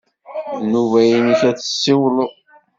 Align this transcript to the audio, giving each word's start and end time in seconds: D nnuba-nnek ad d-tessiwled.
D 0.57 0.61
nnuba-nnek 0.63 1.41
ad 1.49 1.55
d-tessiwled. 1.57 2.31